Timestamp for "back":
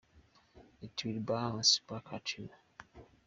1.87-2.11